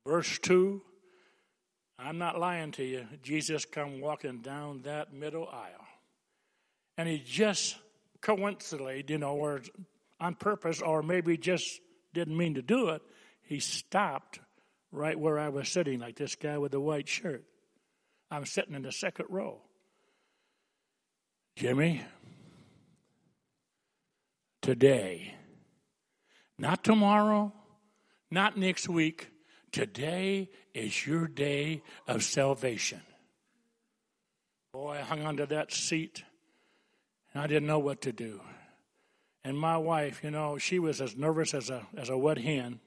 [0.05, 0.81] Verse 2
[1.99, 3.05] I'm not lying to you.
[3.23, 5.85] Jesus come walking down that middle aisle.
[6.97, 7.75] And he just
[8.21, 9.61] coincidentally, you know, or
[10.19, 11.79] on purpose, or maybe just
[12.13, 13.01] didn't mean to do it,
[13.43, 14.39] he stopped
[14.91, 17.43] right where I was sitting, like this guy with the white shirt.
[18.31, 19.61] I'm sitting in the second row.
[21.55, 22.01] Jimmy,
[24.61, 25.33] today,
[26.57, 27.51] not tomorrow,
[28.31, 29.29] not next week,
[29.71, 33.01] today is your day of salvation.
[34.73, 36.23] Boy, I hung onto that seat
[37.33, 38.41] and I didn't know what to do.
[39.43, 42.79] And my wife, you know, she was as nervous as a, as a wet hen.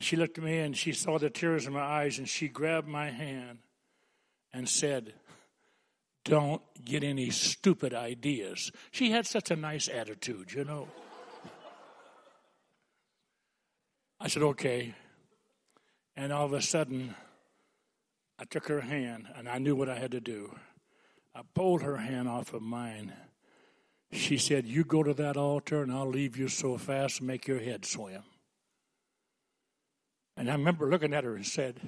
[0.00, 2.88] She looked at me and she saw the tears in my eyes and she grabbed
[2.88, 3.58] my hand
[4.52, 5.12] and said,
[6.24, 8.72] Don't get any stupid ideas.
[8.90, 10.88] She had such a nice attitude, you know.
[14.18, 14.94] I said, Okay.
[16.16, 17.14] And all of a sudden,
[18.38, 20.54] I took her hand and I knew what I had to do.
[21.34, 23.12] I pulled her hand off of mine
[24.12, 27.48] she said, You go to that altar and I'll leave you so fast and make
[27.48, 28.22] your head swim.
[30.36, 31.80] And I remember looking at her and said,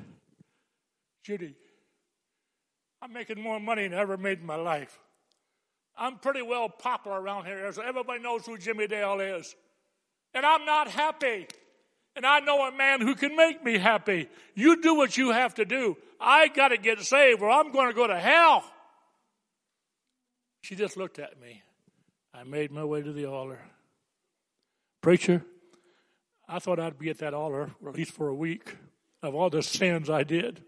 [1.23, 1.55] Judy,
[3.01, 4.99] I'm making more money than I ever made in my life.
[5.97, 7.71] I'm pretty well popular around here.
[7.73, 9.55] So everybody knows who Jimmy Dale is.
[10.33, 11.47] And I'm not happy.
[12.17, 14.29] And I know a man who can make me happy.
[14.55, 15.97] You do what you have to do.
[16.21, 18.65] I got to get saved or I'm going to go to hell.
[20.63, 21.63] She just looked at me.
[22.35, 23.61] I made my way to the altar.
[25.01, 25.45] Preacher,
[26.49, 28.77] I thought I'd be at that altar, at least for a week,
[29.23, 30.63] of all the sins I did.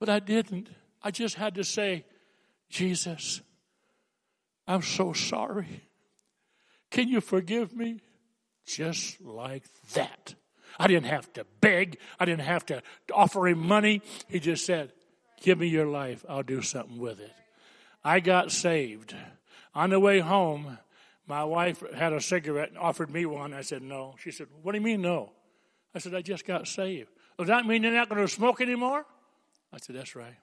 [0.00, 0.70] But I didn't.
[1.02, 2.04] I just had to say,
[2.68, 3.40] Jesus,
[4.66, 5.82] I'm so sorry.
[6.90, 8.00] Can you forgive me?
[8.66, 10.34] Just like that.
[10.78, 11.98] I didn't have to beg.
[12.18, 12.82] I didn't have to
[13.14, 14.02] offer him money.
[14.28, 14.92] He just said,
[15.40, 16.24] Give me your life.
[16.28, 17.32] I'll do something with it.
[18.02, 19.14] I got saved.
[19.76, 20.78] On the way home,
[21.26, 23.52] my wife had a cigarette and offered me one.
[23.52, 24.14] I said, no.
[24.18, 25.32] She said, what do you mean, no?
[25.94, 27.10] I said, I just got saved.
[27.38, 29.04] Oh, does that mean you're not going to smoke anymore?
[29.74, 30.34] I said, that's right.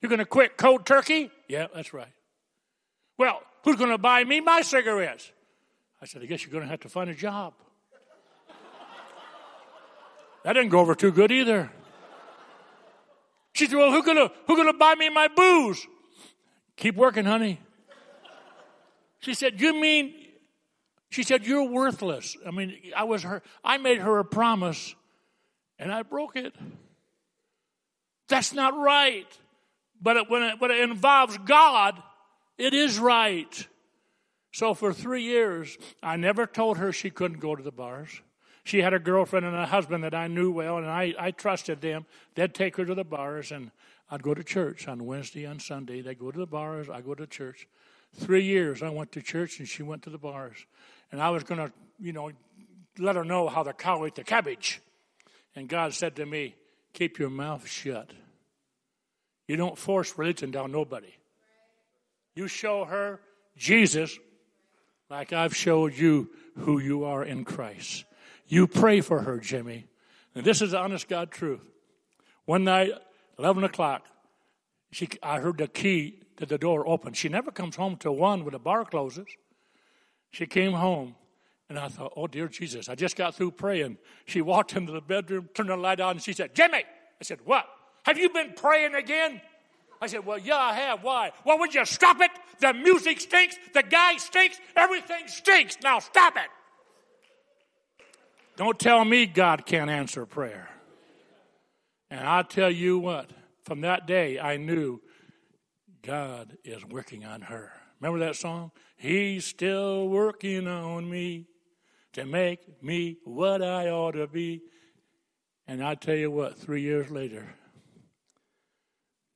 [0.00, 1.32] You're going to quit cold turkey?
[1.48, 2.12] Yeah, that's right.
[3.18, 5.32] Well, who's going to buy me my cigarettes?
[6.00, 7.54] I said, I guess you're going to have to find a job.
[10.44, 11.72] that didn't go over too good either.
[13.54, 15.84] She said, well, who's going to, to buy me my booze?
[16.76, 17.58] Keep working, honey.
[19.24, 20.14] She said, You mean,
[21.08, 22.36] she said, You're worthless.
[22.46, 24.94] I mean, I was her, I made her a promise
[25.78, 26.54] and I broke it.
[28.28, 29.26] That's not right.
[30.00, 32.00] But it, when, it, when it involves God,
[32.58, 33.66] it is right.
[34.52, 38.20] So for three years, I never told her she couldn't go to the bars.
[38.62, 41.80] She had a girlfriend and a husband that I knew well, and I, I trusted
[41.80, 42.06] them.
[42.34, 43.70] They'd take her to the bars, and
[44.10, 46.02] I'd go to church on Wednesday and Sunday.
[46.02, 47.66] They'd go to the bars, I go to church.
[48.14, 50.56] Three years I went to church and she went to the bars.
[51.10, 52.30] And I was going to, you know,
[52.98, 54.80] let her know how the cow ate the cabbage.
[55.56, 56.54] And God said to me,
[56.92, 58.10] Keep your mouth shut.
[59.48, 61.12] You don't force religion down nobody.
[62.34, 63.20] You show her
[63.56, 64.18] Jesus
[65.10, 68.04] like I've showed you who you are in Christ.
[68.46, 69.86] You pray for her, Jimmy.
[70.34, 71.68] And this is the honest God truth.
[72.44, 72.92] One night,
[73.38, 74.04] 11 o'clock,
[74.90, 77.16] she, I heard the key to the door opened.
[77.16, 79.26] She never comes home till one when the bar closes.
[80.30, 81.14] She came home,
[81.68, 83.98] and I thought, oh, dear Jesus, I just got through praying.
[84.26, 86.82] She walked into the bedroom, turned the light on, and she said, Jimmy!
[87.20, 87.66] I said, what?
[88.04, 89.40] Have you been praying again?
[90.00, 91.02] I said, well, yeah, I have.
[91.02, 91.30] Why?
[91.46, 92.30] Well, would you stop it?
[92.60, 93.56] The music stinks.
[93.72, 94.60] The guy stinks.
[94.76, 95.78] Everything stinks.
[95.82, 96.50] Now stop it.
[98.56, 100.68] Don't tell me God can't answer prayer.
[102.10, 103.30] And I'll tell you what,
[103.64, 105.00] from that day, I knew
[106.04, 107.72] God is working on her.
[108.00, 108.70] Remember that song?
[108.96, 111.46] He's still working on me
[112.12, 114.62] to make me what I ought to be.
[115.66, 117.54] And I tell you what, three years later,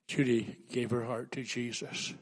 [0.07, 2.13] Judy gave her heart to Jesus.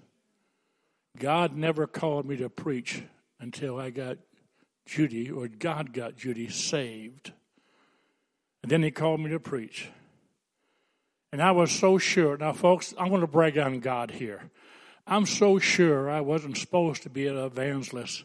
[1.19, 3.03] God never called me to preach
[3.41, 4.19] until I got
[4.87, 7.33] Judy, or God got Judy saved.
[8.63, 9.89] And then he called me to preach.
[11.33, 12.37] And I was so sure.
[12.37, 14.51] Now, folks, I'm going to brag on God here.
[15.07, 18.25] I'm so sure I wasn't supposed to be an evangelist.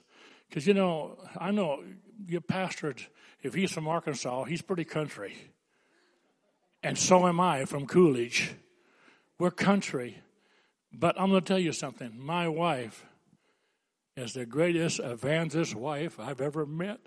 [0.49, 1.83] Because, you know, I know
[2.27, 2.95] your pastor,
[3.41, 5.35] if he's from Arkansas, he's pretty country.
[6.83, 8.53] And so am I from Coolidge.
[9.37, 10.17] We're country.
[10.93, 12.13] But I'm going to tell you something.
[12.17, 13.05] My wife
[14.17, 16.99] is the greatest evangelist wife I've ever met.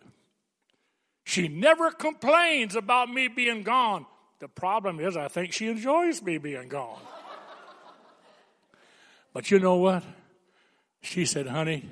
[1.24, 4.07] She never complains about me being gone
[4.44, 7.00] The problem is, I think she enjoys me being gone.
[9.33, 10.04] but you know what?
[11.00, 11.88] She said, honey,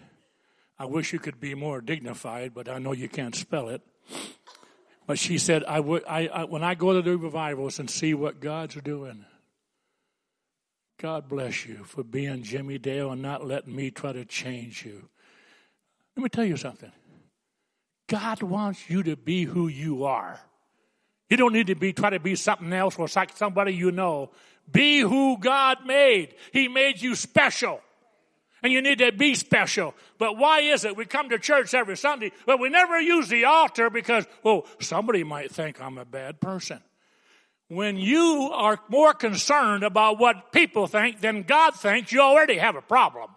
[0.78, 3.80] I wish you could be more dignified, but I know you can't spell it.
[5.06, 8.38] But she said, I would, I, when I go to the revivals and see what
[8.38, 9.24] God's doing,
[11.00, 15.08] God bless you for being Jimmy Dale and not letting me try to change you.
[16.18, 16.92] Let me tell you something.
[18.08, 20.38] God wants you to be who you are.
[21.32, 24.32] You don't need to be try to be something else or somebody you know.
[24.70, 26.34] Be who God made.
[26.52, 27.80] He made you special.
[28.62, 29.94] And you need to be special.
[30.18, 33.46] But why is it we come to church every Sunday, but we never use the
[33.46, 36.80] altar because, well, somebody might think I'm a bad person.
[37.68, 42.76] When you are more concerned about what people think than God thinks, you already have
[42.76, 43.30] a problem.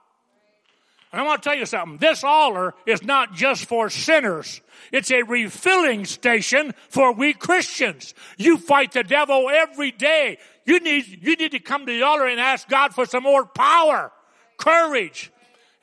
[1.16, 1.98] And I want to tell you something.
[1.98, 4.60] This altar is not just for sinners.
[4.92, 8.14] It's a refilling station for we Christians.
[8.36, 10.40] You fight the devil every day.
[10.66, 13.46] You need, you need to come to the altar and ask God for some more
[13.46, 14.12] power
[14.58, 15.32] courage.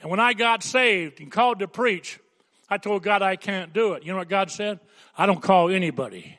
[0.02, 2.20] And when I got saved and called to preach,
[2.68, 4.04] I told God I can't do it.
[4.04, 4.80] You know what God said?
[5.16, 6.36] I don't call anybody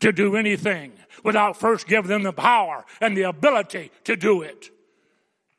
[0.00, 0.92] to do anything
[1.22, 4.70] without first giving them the power and the ability to do it.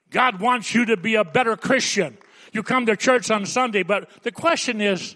[0.09, 2.17] God wants you to be a better Christian.
[2.55, 5.15] You come to church on Sunday, but the question is,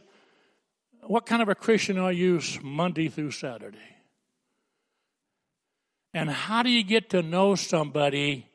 [1.01, 3.77] what kind of a Christian are you Monday through Saturday?
[6.13, 8.45] And how do you get to know somebody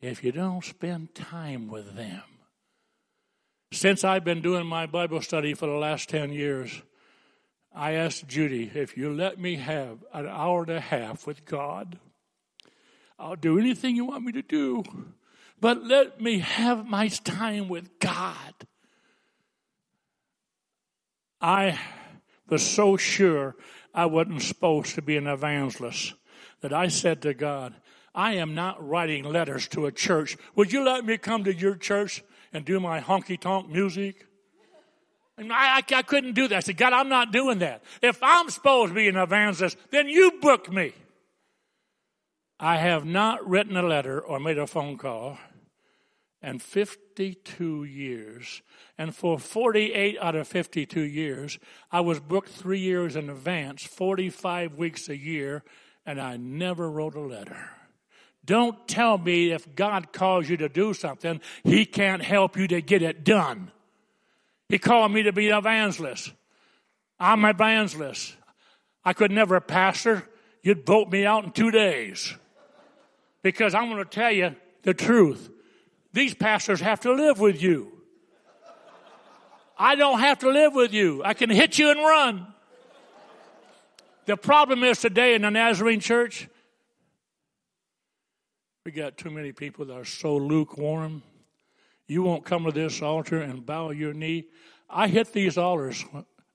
[0.00, 2.22] if you don't spend time with them.
[3.72, 6.82] Since I've been doing my Bible study for the last 10 years,
[7.74, 11.98] I asked Judy, if you let me have an hour and a half with God,
[13.18, 14.84] I'll do anything you want me to do,
[15.60, 18.54] but let me have my time with God.
[21.40, 21.78] I
[22.48, 23.56] was so sure
[23.94, 26.14] I wasn't supposed to be an evangelist
[26.60, 27.74] that I said to God,
[28.14, 30.36] I am not writing letters to a church.
[30.54, 34.26] Would you let me come to your church and do my honky tonk music?
[35.38, 36.56] And I, I, I couldn't do that.
[36.56, 37.84] I said, God, I'm not doing that.
[38.02, 40.92] If I'm supposed to be an evangelist, then you book me.
[42.58, 45.36] I have not written a letter or made a phone call
[46.42, 48.62] in 52 years.
[48.98, 51.58] And for 48 out of 52 years,
[51.90, 55.64] I was booked three years in advance, 45 weeks a year,
[56.04, 57.70] and I never wrote a letter.
[58.44, 62.80] Don't tell me if God calls you to do something, He can't help you to
[62.80, 63.72] get it done.
[64.68, 66.32] He called me to be an evangelist.
[67.18, 68.36] I'm an evangelist.
[69.04, 70.28] I could never pastor.
[70.62, 72.34] You'd vote me out in two days.
[73.42, 75.50] Because I'm going to tell you the truth.
[76.16, 77.92] These pastors have to live with you.
[79.76, 81.22] I don't have to live with you.
[81.22, 82.46] I can hit you and run.
[84.24, 86.48] The problem is today in the Nazarene church,
[88.86, 91.22] we got too many people that are so lukewarm.
[92.06, 94.46] You won't come to this altar and bow your knee.
[94.88, 96.02] I hit these altars,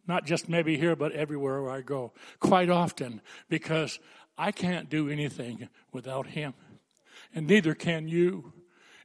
[0.08, 4.00] not just maybe here, but everywhere where I go, quite often, because
[4.39, 6.56] I can't do anything without Him.
[7.36, 8.54] And neither can you.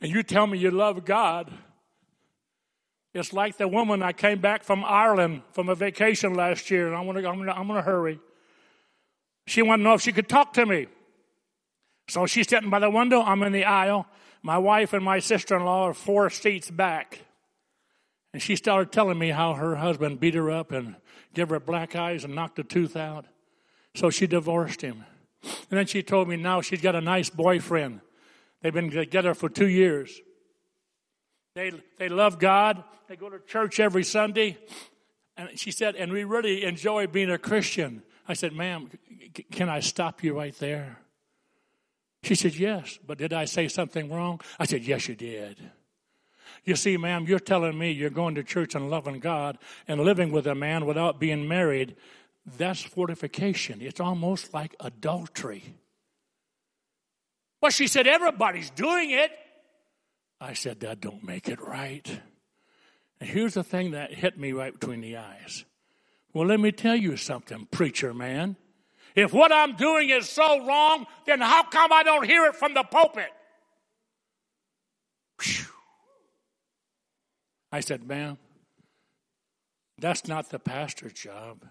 [0.01, 1.53] And you tell me you love God.
[3.15, 6.95] It's like the woman I came back from Ireland from a vacation last year, and
[6.95, 8.21] I'm gonna, I'm gonna, I'm gonna hurry.
[9.47, 10.87] She wanted to know if she could talk to me.
[12.09, 13.23] So she's sitting by the window.
[13.23, 14.07] I'm in the aisle.
[14.43, 17.21] My wife and my sister in law are four seats back.
[18.33, 20.97] And she started telling me how her husband beat her up and
[21.33, 23.25] gave her black eyes and knocked a tooth out.
[23.95, 25.05] So she divorced him.
[25.43, 28.03] And then she told me now she's got a nice boyfriend.
[28.67, 30.21] They've been together for two years.
[31.55, 32.83] They, they love God.
[33.07, 34.59] They go to church every Sunday.
[35.37, 38.03] And she said, and we really enjoy being a Christian.
[38.27, 38.91] I said, ma'am,
[39.53, 40.99] can I stop you right there?
[42.25, 44.41] She said, Yes, but did I say something wrong?
[44.59, 45.61] I said, Yes, you did.
[46.65, 50.33] You see, ma'am, you're telling me you're going to church and loving God and living
[50.33, 51.95] with a man without being married.
[52.59, 53.81] That's fortification.
[53.81, 55.77] It's almost like adultery.
[57.61, 59.31] Well, she said, Everybody's doing it.
[60.41, 62.21] I said, That don't make it right.
[63.21, 65.65] And here's the thing that hit me right between the eyes.
[66.35, 68.57] Well, let me tell you something, preacher man.
[69.15, 72.75] If what I'm doing is so wrong, then how come I don't hear it from
[72.75, 73.31] the pulpit?
[77.73, 78.37] I said, ma'am,
[79.99, 81.67] that's not the pastor's job.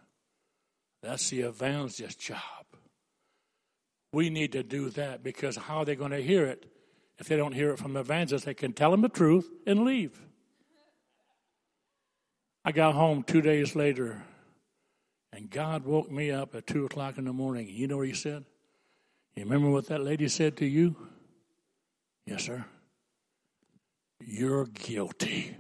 [1.04, 2.40] That's the evangelist's job.
[4.16, 6.66] We need to do that because how are they going to hear it
[7.18, 8.46] if they don't hear it from the evangelist?
[8.46, 10.18] They can tell them the truth and leave.
[12.64, 14.24] I got home two days later
[15.34, 17.68] and God woke me up at 2 o'clock in the morning.
[17.70, 18.46] You know what he said?
[19.36, 20.96] You remember what that lady said to you?
[22.26, 22.64] Yes, sir.
[24.26, 25.58] You're guilty.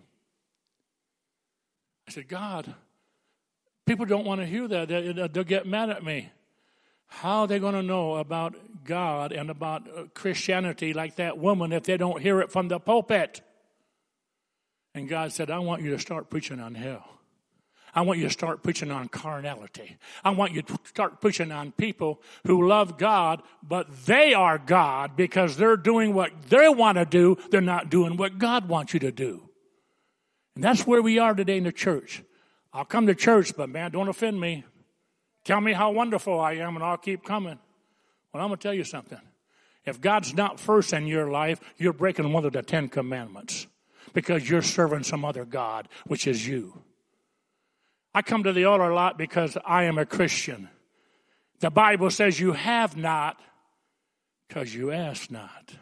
[2.07, 2.73] I said, God,
[3.85, 4.87] people don't want to hear that.
[5.33, 6.29] They'll get mad at me.
[7.07, 11.71] How are they going to know about God and about uh, Christianity like that woman
[11.71, 13.41] if they don't hear it from the pulpit?
[14.93, 17.05] And God said, I want you to start preaching on hell.
[17.93, 19.97] I want you to start preaching on carnality.
[20.23, 25.15] I want you to start preaching on people who love God, but they are God
[25.15, 27.37] because they're doing what they want to do.
[27.51, 29.49] They're not doing what God wants you to do.
[30.55, 32.21] And that's where we are today in the church.
[32.73, 34.65] I'll come to church, but man, don't offend me.
[35.45, 37.59] Tell me how wonderful I am, and I'll keep coming.
[38.33, 39.21] Well, I'm going to tell you something.
[39.85, 43.67] If God's not first in your life, you're breaking one of the Ten Commandments
[44.13, 46.81] because you're serving some other God, which is you.
[48.13, 50.69] I come to the altar a lot because I am a Christian.
[51.59, 53.39] The Bible says you have not
[54.47, 55.73] because you ask not.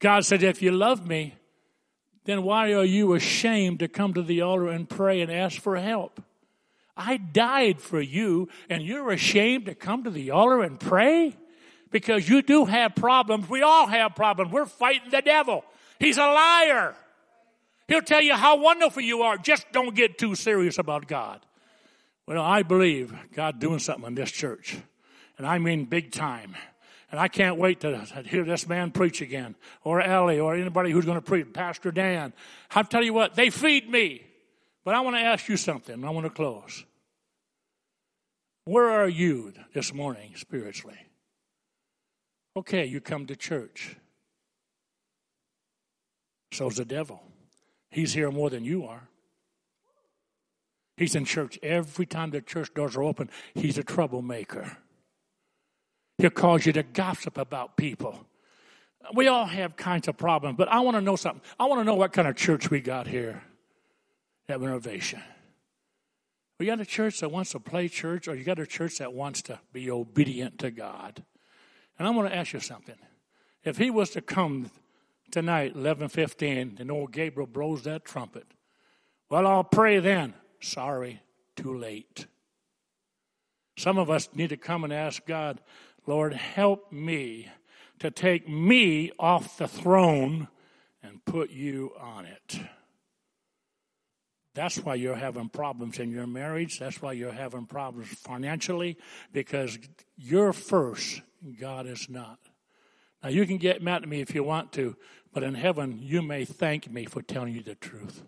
[0.00, 1.34] God said, if you love me,
[2.24, 5.76] then why are you ashamed to come to the altar and pray and ask for
[5.76, 6.20] help?
[6.96, 11.36] I died for you and you're ashamed to come to the altar and pray?
[11.90, 13.48] Because you do have problems.
[13.48, 14.52] We all have problems.
[14.52, 15.64] We're fighting the devil.
[15.98, 16.94] He's a liar.
[17.88, 19.38] He'll tell you how wonderful you are.
[19.38, 21.40] Just don't get too serious about God.
[22.26, 24.76] Well, I believe God doing something in this church.
[25.38, 26.56] And I mean big time.
[27.12, 29.54] And I can't wait to hear this man preach again.
[29.84, 31.52] Or Ellie or anybody who's going to preach.
[31.52, 32.32] Pastor Dan.
[32.72, 34.25] I'll tell you what, they feed me.
[34.86, 36.04] But I want to ask you something.
[36.04, 36.84] I want to close.
[38.66, 40.98] Where are you this morning spiritually?
[42.56, 43.96] Okay, you come to church.
[46.52, 47.20] So's the devil.
[47.90, 49.08] He's here more than you are.
[50.96, 53.28] He's in church every time the church doors are open.
[53.54, 54.76] He's a troublemaker.
[56.18, 58.24] He'll cause you to gossip about people.
[59.12, 61.42] We all have kinds of problems, but I want to know something.
[61.58, 63.42] I want to know what kind of church we got here
[64.48, 65.20] at Renovation.
[66.58, 69.12] We got a church that wants to play church, or you got a church that
[69.12, 71.22] wants to be obedient to God.
[71.98, 72.96] And I want to ask you something.
[73.64, 74.70] If he was to come
[75.30, 78.46] tonight, 11:15, and old Gabriel blows that trumpet.
[79.28, 80.34] Well, I'll pray then.
[80.60, 81.20] Sorry,
[81.56, 82.26] too late.
[83.76, 85.60] Some of us need to come and ask God,
[86.06, 87.50] Lord, help me
[87.98, 90.48] to take me off the throne
[91.02, 92.60] and put you on it.
[94.56, 96.78] That's why you're having problems in your marriage.
[96.78, 98.96] That's why you're having problems financially
[99.30, 99.78] because
[100.16, 101.20] you're first,
[101.60, 102.38] God is not.
[103.22, 104.96] Now, you can get mad at me if you want to,
[105.34, 108.22] but in heaven, you may thank me for telling you the truth.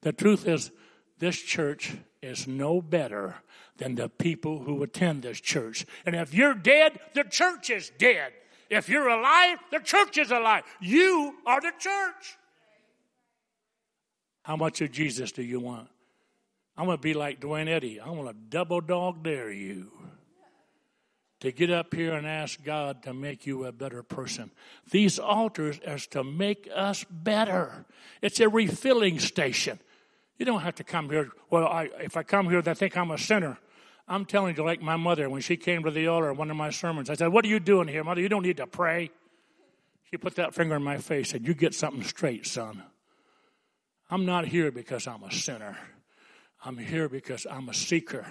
[0.00, 0.72] The truth is,
[1.20, 3.36] this church is no better
[3.76, 5.86] than the people who attend this church.
[6.04, 8.32] And if you're dead, the church is dead.
[8.68, 10.64] If you're alive, the church is alive.
[10.80, 12.36] You are the church.
[14.42, 15.88] How much of Jesus do you want?
[16.76, 18.00] I'm going to be like Duane Eddy.
[18.00, 19.90] I'm going to double dog dare you
[21.40, 24.50] to get up here and ask God to make you a better person.
[24.90, 27.84] These altars is to make us better.
[28.20, 29.80] It's a refilling station.
[30.38, 31.30] You don't have to come here.
[31.50, 33.58] Well, I, if I come here, they think I'm a sinner.
[34.08, 36.70] I'm telling you, like my mother, when she came to the altar one of my
[36.70, 38.20] sermons, I said, What are you doing here, mother?
[38.20, 39.10] You don't need to pray.
[40.10, 42.82] She put that finger in my face and said, You get something straight, son.
[44.12, 45.74] I'm not here because I'm a sinner.
[46.62, 48.26] I'm here because I'm a seeker.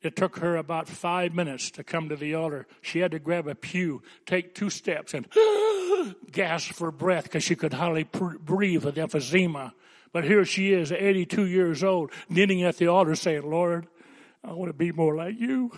[0.00, 2.68] It took her about five minutes to come to the altar.
[2.82, 5.26] She had to grab a pew, take two steps, and
[6.30, 9.72] gasp for breath because she could hardly pr- breathe with emphysema.
[10.12, 13.88] But here she is, 82 years old, kneeling at the altar saying, Lord,
[14.44, 15.72] I want to be more like you.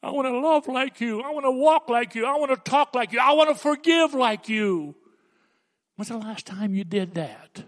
[0.00, 1.22] I want to love like you.
[1.22, 2.24] I want to walk like you.
[2.24, 3.18] I want to talk like you.
[3.18, 4.94] I want to forgive like you.
[5.96, 7.64] When's the last time you did that?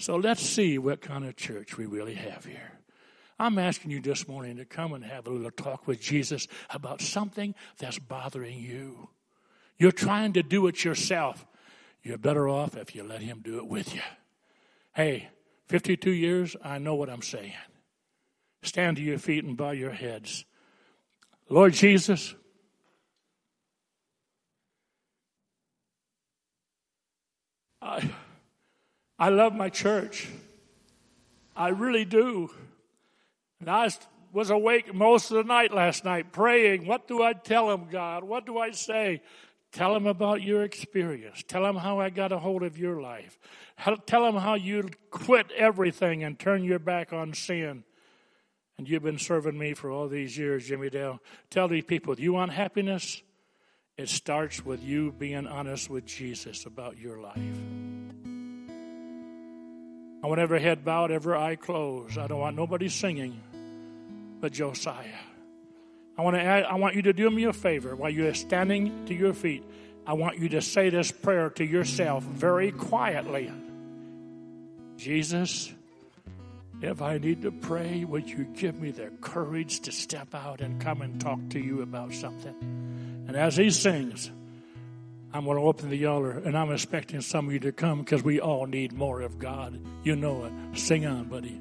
[0.00, 2.72] So let's see what kind of church we really have here.
[3.38, 7.02] I'm asking you this morning to come and have a little talk with Jesus about
[7.02, 9.10] something that's bothering you.
[9.76, 11.46] You're trying to do it yourself.
[12.02, 14.00] You're better off if you let Him do it with you.
[14.94, 15.28] Hey,
[15.68, 17.52] 52 years, I know what I'm saying.
[18.62, 20.46] Stand to your feet and bow your heads.
[21.50, 22.34] Lord Jesus,
[27.82, 28.10] I,
[29.20, 30.28] I love my church.
[31.54, 32.50] I really do.
[33.60, 33.90] And I
[34.32, 36.86] was awake most of the night last night praying.
[36.86, 38.24] What do I tell him, God?
[38.24, 39.20] What do I say?
[39.72, 41.44] Tell him about your experience.
[41.46, 43.38] Tell him how I got a hold of your life.
[44.06, 47.84] Tell him how you quit everything and turn your back on sin.
[48.78, 51.20] And you've been serving me for all these years, Jimmy Dale.
[51.50, 53.22] Tell these people, you want happiness?
[53.98, 58.39] It starts with you being honest with Jesus about your life.
[60.22, 62.18] I want every head bowed, every eye closed.
[62.18, 63.40] I don't want nobody singing
[64.40, 65.06] but Josiah.
[66.16, 69.06] I want, to add, I want you to do me a favor while you're standing
[69.06, 69.64] to your feet.
[70.06, 73.50] I want you to say this prayer to yourself very quietly.
[74.96, 75.72] Jesus,
[76.82, 80.80] if I need to pray, would you give me the courage to step out and
[80.80, 82.54] come and talk to you about something?
[83.28, 84.30] And as he sings,
[85.32, 88.22] I'm going to open the altar, and I'm expecting some of you to come because
[88.24, 89.80] we all need more of God.
[90.02, 90.78] You know it.
[90.78, 91.60] Sing on, buddy.